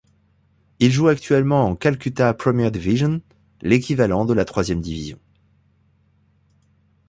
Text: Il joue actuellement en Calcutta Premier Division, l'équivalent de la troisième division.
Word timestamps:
Il 0.79 0.89
joue 0.89 1.09
actuellement 1.09 1.65
en 1.69 1.75
Calcutta 1.75 2.33
Premier 2.33 2.71
Division, 2.71 3.21
l'équivalent 3.61 4.25
de 4.25 4.33
la 4.33 4.45
troisième 4.45 4.81
division. 4.81 5.19